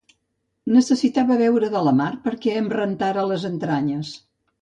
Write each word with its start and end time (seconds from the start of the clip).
Necessitava 0.75 1.35
beure 1.41 1.69
de 1.75 1.83
la 1.89 1.93
mar, 1.99 2.09
perquè 2.25 2.55
em 2.61 2.71
rentara 2.79 3.27
les 3.33 3.47
entranyes. 3.53 4.17